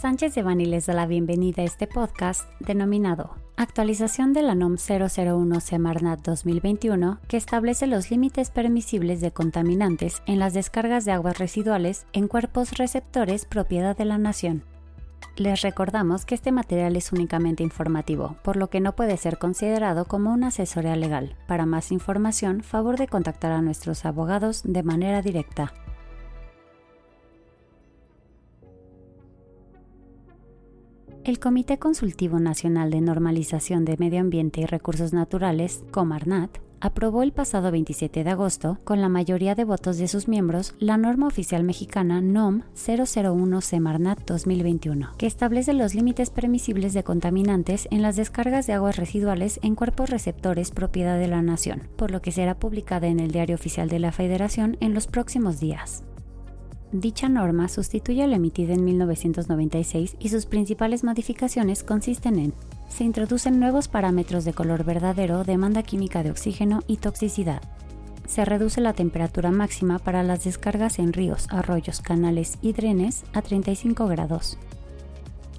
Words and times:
Sánchez 0.00 0.34
de 0.34 0.42
Bani 0.42 0.64
les 0.64 0.86
da 0.86 0.94
la 0.94 1.04
bienvenida 1.04 1.60
a 1.60 1.66
este 1.66 1.86
podcast 1.86 2.48
denominado 2.58 3.36
Actualización 3.58 4.32
de 4.32 4.40
la 4.40 4.54
NOM 4.54 4.76
001 4.78 5.60
Semarnat 5.60 6.22
2021 6.22 7.18
que 7.28 7.36
establece 7.36 7.86
los 7.86 8.10
límites 8.10 8.48
permisibles 8.48 9.20
de 9.20 9.30
contaminantes 9.30 10.22
en 10.24 10.38
las 10.38 10.54
descargas 10.54 11.04
de 11.04 11.12
aguas 11.12 11.38
residuales 11.38 12.06
en 12.14 12.28
cuerpos 12.28 12.78
receptores 12.78 13.44
propiedad 13.44 13.94
de 13.94 14.06
la 14.06 14.16
Nación. 14.16 14.64
Les 15.36 15.60
recordamos 15.60 16.24
que 16.24 16.34
este 16.34 16.50
material 16.50 16.96
es 16.96 17.12
únicamente 17.12 17.62
informativo, 17.62 18.36
por 18.42 18.56
lo 18.56 18.70
que 18.70 18.80
no 18.80 18.96
puede 18.96 19.18
ser 19.18 19.36
considerado 19.36 20.06
como 20.06 20.32
una 20.32 20.46
asesoría 20.46 20.96
legal. 20.96 21.36
Para 21.46 21.66
más 21.66 21.92
información, 21.92 22.62
favor 22.62 22.96
de 22.96 23.06
contactar 23.06 23.52
a 23.52 23.60
nuestros 23.60 24.06
abogados 24.06 24.62
de 24.64 24.82
manera 24.82 25.20
directa. 25.20 25.74
El 31.30 31.38
Comité 31.38 31.78
Consultivo 31.78 32.40
Nacional 32.40 32.90
de 32.90 33.00
Normalización 33.00 33.84
de 33.84 33.96
Medio 33.96 34.18
Ambiente 34.18 34.62
y 34.62 34.66
Recursos 34.66 35.12
Naturales, 35.12 35.84
Comarnat, 35.92 36.58
aprobó 36.80 37.22
el 37.22 37.30
pasado 37.30 37.70
27 37.70 38.24
de 38.24 38.30
agosto, 38.30 38.78
con 38.82 39.00
la 39.00 39.08
mayoría 39.08 39.54
de 39.54 39.62
votos 39.62 39.98
de 39.98 40.08
sus 40.08 40.26
miembros, 40.26 40.74
la 40.80 40.96
norma 40.96 41.28
oficial 41.28 41.62
mexicana 41.62 42.20
NOM 42.20 42.62
001 42.74 43.60
Semarnat 43.60 44.26
2021, 44.26 45.12
que 45.18 45.28
establece 45.28 45.72
los 45.72 45.94
límites 45.94 46.30
permisibles 46.30 46.94
de 46.94 47.04
contaminantes 47.04 47.86
en 47.92 48.02
las 48.02 48.16
descargas 48.16 48.66
de 48.66 48.72
aguas 48.72 48.96
residuales 48.96 49.60
en 49.62 49.76
cuerpos 49.76 50.10
receptores 50.10 50.72
propiedad 50.72 51.16
de 51.16 51.28
la 51.28 51.42
nación, 51.42 51.82
por 51.94 52.10
lo 52.10 52.22
que 52.22 52.32
será 52.32 52.58
publicada 52.58 53.06
en 53.06 53.20
el 53.20 53.30
Diario 53.30 53.54
Oficial 53.54 53.88
de 53.88 54.00
la 54.00 54.10
Federación 54.10 54.78
en 54.80 54.94
los 54.94 55.06
próximos 55.06 55.60
días. 55.60 56.02
Dicha 56.92 57.28
norma 57.28 57.68
sustituye 57.68 58.24
a 58.24 58.26
la 58.26 58.36
emitida 58.36 58.74
en 58.74 58.84
1996 58.84 60.16
y 60.18 60.28
sus 60.28 60.46
principales 60.46 61.04
modificaciones 61.04 61.84
consisten 61.84 62.38
en 62.38 62.52
se 62.88 63.04
introducen 63.04 63.60
nuevos 63.60 63.86
parámetros 63.86 64.44
de 64.44 64.52
color 64.52 64.84
verdadero, 64.84 65.44
demanda 65.44 65.84
química 65.84 66.24
de 66.24 66.32
oxígeno 66.32 66.82
y 66.88 66.96
toxicidad. 66.96 67.62
Se 68.26 68.44
reduce 68.44 68.80
la 68.80 68.92
temperatura 68.92 69.52
máxima 69.52 70.00
para 70.00 70.24
las 70.24 70.44
descargas 70.44 70.98
en 70.98 71.12
ríos, 71.12 71.46
arroyos, 71.50 72.00
canales 72.00 72.58
y 72.60 72.72
drenes 72.72 73.22
a 73.32 73.42
35 73.42 74.08
grados. 74.08 74.58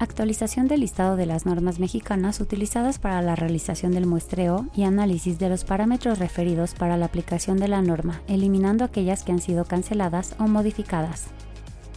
Actualización 0.02 0.68
del 0.68 0.80
listado 0.80 1.16
de 1.16 1.28
las 1.28 1.46
normas 1.46 1.78
mexicanas 1.78 2.40
utilizadas 2.40 2.98
para 2.98 3.22
la 3.22 3.36
realización 3.36 3.92
del 3.92 4.08
muestreo 4.08 4.66
y 4.76 4.82
análisis 4.82 5.38
de 5.38 5.48
los 5.48 5.64
parámetros 5.64 6.18
referidos 6.18 6.74
para 6.74 6.98
la 6.98 7.06
aplicación 7.06 7.58
de 7.58 7.68
la 7.68 7.84
norma, 7.84 8.24
eliminando 8.28 8.84
aquellas 8.84 9.22
que 9.22 9.32
han 9.32 9.42
sido 9.42 9.64
canceladas 9.66 10.36
o 10.40 10.48
modificadas. 10.48 11.28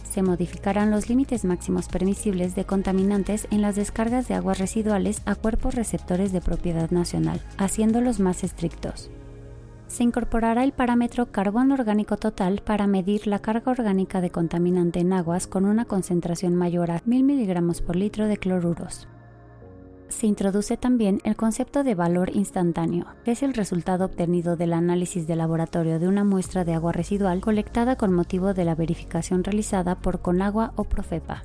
Se 0.07 0.21
modificarán 0.21 0.91
los 0.91 1.09
límites 1.09 1.45
máximos 1.45 1.87
permisibles 1.87 2.53
de 2.53 2.65
contaminantes 2.65 3.47
en 3.49 3.63
las 3.63 3.75
descargas 3.75 4.27
de 4.27 4.35
aguas 4.35 4.59
residuales 4.59 5.23
a 5.25 5.33
cuerpos 5.33 5.73
receptores 5.73 6.31
de 6.31 6.41
propiedad 6.41 6.91
nacional, 6.91 7.41
haciéndolos 7.57 8.19
más 8.19 8.43
estrictos 8.43 9.09
se 9.87 10.03
incorporará 10.03 10.63
el 10.63 10.71
parámetro 10.71 11.31
carbón 11.31 11.71
orgánico 11.71 12.17
total 12.17 12.61
para 12.65 12.87
medir 12.87 13.27
la 13.27 13.39
carga 13.39 13.71
orgánica 13.71 14.21
de 14.21 14.31
contaminante 14.31 14.99
en 14.99 15.13
aguas 15.13 15.47
con 15.47 15.65
una 15.65 15.85
concentración 15.85 16.55
mayor 16.55 16.91
a 16.91 17.01
1000 17.05 17.23
mg 17.23 17.81
por 17.83 17.95
litro 17.95 18.27
de 18.27 18.37
cloruros. 18.37 19.07
Se 20.07 20.27
introduce 20.27 20.77
también 20.77 21.19
el 21.23 21.35
concepto 21.35 21.83
de 21.83 21.95
valor 21.95 22.35
instantáneo, 22.35 23.05
que 23.23 23.31
es 23.31 23.43
el 23.43 23.53
resultado 23.53 24.05
obtenido 24.05 24.55
del 24.55 24.73
análisis 24.73 25.27
de 25.27 25.35
laboratorio 25.35 25.99
de 25.99 26.07
una 26.07 26.23
muestra 26.23 26.63
de 26.63 26.73
agua 26.73 26.91
residual 26.91 27.41
colectada 27.41 27.95
con 27.95 28.13
motivo 28.13 28.53
de 28.53 28.65
la 28.65 28.75
verificación 28.75 29.43
realizada 29.43 29.95
por 29.95 30.21
Conagua 30.21 30.73
o 30.75 30.83
Profepa. 30.83 31.43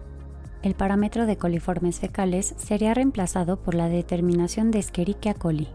El 0.62 0.74
parámetro 0.74 1.24
de 1.24 1.36
coliformes 1.36 2.00
fecales 2.00 2.54
sería 2.58 2.92
reemplazado 2.92 3.56
por 3.56 3.74
la 3.74 3.88
determinación 3.88 4.70
de 4.70 4.80
Escherichia 4.80 5.32
coli 5.34 5.68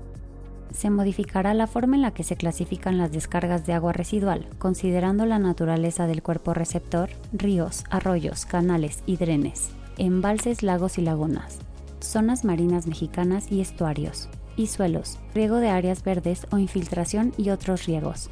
se 0.76 0.90
modificará 0.90 1.54
la 1.54 1.68
forma 1.68 1.96
en 1.96 2.02
la 2.02 2.12
que 2.12 2.24
se 2.24 2.36
clasifican 2.36 2.98
las 2.98 3.12
descargas 3.12 3.66
de 3.66 3.74
agua 3.74 3.94
residual, 3.94 4.48
considerando 4.60 5.26
la 5.26 5.40
naturaleza 5.40 6.06
del 6.06 6.22
cuerpo 6.22 6.54
receptor, 6.54 7.10
ríos, 7.34 7.84
arroyos, 7.90 8.46
canales 8.46 9.02
y 9.06 9.18
drenes, 9.18 9.70
embalses, 9.98 10.62
lagos 10.62 10.98
y 10.98 11.02
lagunas, 11.02 11.60
zonas 12.00 12.44
marinas 12.44 12.88
mexicanas 12.88 13.52
y 13.52 13.62
estuarios, 13.62 14.30
y 14.58 14.68
suelos, 14.68 15.20
riego 15.34 15.58
de 15.58 15.70
áreas 15.70 16.04
verdes 16.04 16.48
o 16.52 16.58
infiltración 16.58 17.34
y 17.38 17.50
otros 17.50 17.86
riegos. 17.86 18.30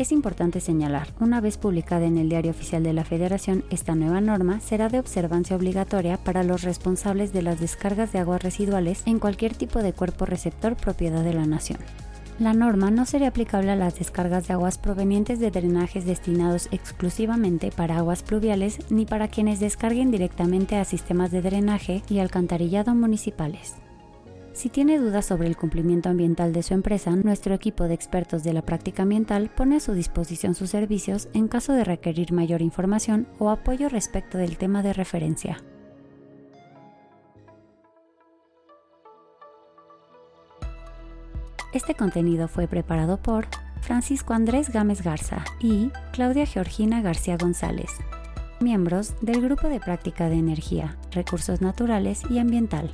Es 0.00 0.12
importante 0.12 0.60
señalar, 0.60 1.08
una 1.20 1.42
vez 1.42 1.58
publicada 1.58 2.06
en 2.06 2.16
el 2.16 2.30
Diario 2.30 2.52
Oficial 2.52 2.82
de 2.82 2.94
la 2.94 3.04
Federación, 3.04 3.64
esta 3.68 3.94
nueva 3.94 4.22
norma 4.22 4.58
será 4.60 4.88
de 4.88 4.98
observancia 4.98 5.54
obligatoria 5.54 6.16
para 6.16 6.42
los 6.42 6.62
responsables 6.62 7.34
de 7.34 7.42
las 7.42 7.60
descargas 7.60 8.10
de 8.10 8.18
aguas 8.18 8.42
residuales 8.42 9.02
en 9.04 9.18
cualquier 9.18 9.54
tipo 9.54 9.82
de 9.82 9.92
cuerpo 9.92 10.24
receptor 10.24 10.74
propiedad 10.74 11.22
de 11.22 11.34
la 11.34 11.44
nación. 11.44 11.80
La 12.38 12.54
norma 12.54 12.90
no 12.90 13.04
sería 13.04 13.28
aplicable 13.28 13.72
a 13.72 13.76
las 13.76 13.98
descargas 13.98 14.48
de 14.48 14.54
aguas 14.54 14.78
provenientes 14.78 15.38
de 15.38 15.50
drenajes 15.50 16.06
destinados 16.06 16.68
exclusivamente 16.72 17.70
para 17.70 17.98
aguas 17.98 18.22
pluviales 18.22 18.78
ni 18.88 19.04
para 19.04 19.28
quienes 19.28 19.60
descarguen 19.60 20.10
directamente 20.10 20.76
a 20.76 20.86
sistemas 20.86 21.30
de 21.30 21.42
drenaje 21.42 22.02
y 22.08 22.20
alcantarillado 22.20 22.94
municipales. 22.94 23.74
Si 24.52 24.68
tiene 24.68 24.98
dudas 24.98 25.26
sobre 25.26 25.46
el 25.48 25.56
cumplimiento 25.56 26.08
ambiental 26.08 26.52
de 26.52 26.62
su 26.62 26.74
empresa, 26.74 27.14
nuestro 27.14 27.54
equipo 27.54 27.84
de 27.84 27.94
expertos 27.94 28.42
de 28.42 28.52
la 28.52 28.62
práctica 28.62 29.04
ambiental 29.04 29.48
pone 29.48 29.76
a 29.76 29.80
su 29.80 29.92
disposición 29.92 30.54
sus 30.54 30.70
servicios 30.70 31.28
en 31.34 31.48
caso 31.48 31.72
de 31.72 31.84
requerir 31.84 32.32
mayor 32.32 32.60
información 32.60 33.28
o 33.38 33.50
apoyo 33.50 33.88
respecto 33.88 34.38
del 34.38 34.58
tema 34.58 34.82
de 34.82 34.92
referencia. 34.92 35.62
Este 41.72 41.94
contenido 41.94 42.48
fue 42.48 42.66
preparado 42.66 43.22
por 43.22 43.46
Francisco 43.80 44.34
Andrés 44.34 44.70
Gámez 44.70 45.02
Garza 45.02 45.44
y 45.60 45.92
Claudia 46.12 46.44
Georgina 46.44 47.00
García 47.00 47.36
González, 47.36 47.90
miembros 48.60 49.14
del 49.20 49.40
Grupo 49.40 49.68
de 49.68 49.78
Práctica 49.78 50.28
de 50.28 50.36
Energía, 50.36 50.98
Recursos 51.12 51.60
Naturales 51.60 52.22
y 52.28 52.38
Ambiental. 52.40 52.92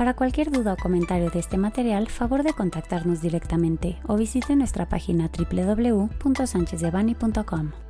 Para 0.00 0.14
cualquier 0.14 0.50
duda 0.50 0.72
o 0.72 0.76
comentario 0.78 1.28
de 1.28 1.40
este 1.40 1.58
material, 1.58 2.08
favor 2.08 2.42
de 2.42 2.54
contactarnos 2.54 3.20
directamente 3.20 3.98
o 4.08 4.16
visite 4.16 4.56
nuestra 4.56 4.88
página 4.88 5.28
www.sanchezdevani.com. 5.28 7.89